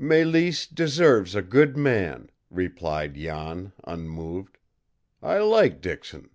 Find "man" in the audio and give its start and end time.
1.76-2.30